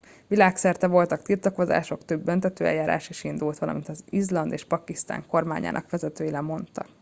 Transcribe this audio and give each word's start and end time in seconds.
világszerte 0.27 0.87
voltak 0.87 1.21
tiltakozások 1.21 2.05
több 2.05 2.23
büntetőeljárás 2.23 3.09
is 3.09 3.23
indult 3.23 3.59
valamint 3.59 3.87
izland 4.09 4.51
és 4.51 4.65
pakisztán 4.65 5.25
kormányának 5.27 5.89
vezetői 5.89 6.29
lemondtak 6.29 6.87